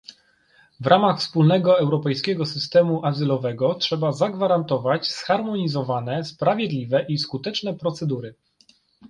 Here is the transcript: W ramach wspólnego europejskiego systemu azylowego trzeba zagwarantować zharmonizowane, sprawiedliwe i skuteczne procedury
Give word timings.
W 0.79 0.87
ramach 0.87 1.19
wspólnego 1.19 1.79
europejskiego 1.79 2.45
systemu 2.45 3.05
azylowego 3.05 3.75
trzeba 3.75 4.11
zagwarantować 4.11 5.07
zharmonizowane, 5.07 6.23
sprawiedliwe 6.25 7.05
i 7.09 7.17
skuteczne 7.17 7.73
procedury 7.73 8.35